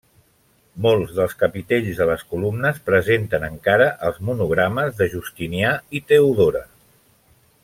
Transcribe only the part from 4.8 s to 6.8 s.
de Justinià i Teodora.